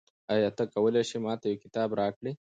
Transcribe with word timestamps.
آیا 0.33 0.49
ته 0.57 0.63
کولای 0.73 1.03
شې 1.09 1.17
ما 1.25 1.33
ته 1.41 1.45
یو 1.47 1.61
کتاب 1.63 1.89
راکړې؟ 2.01 2.31